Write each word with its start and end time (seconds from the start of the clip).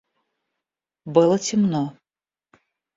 Было 1.13 1.37
темно. 1.37 1.83